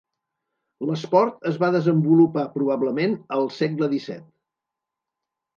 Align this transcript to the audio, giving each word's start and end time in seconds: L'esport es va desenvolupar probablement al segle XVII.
L'esport 0.89 1.45
es 1.51 1.59
va 1.65 1.69
desenvolupar 1.75 2.45
probablement 2.57 3.15
al 3.39 3.47
segle 3.59 3.91
XVII. 3.93 4.21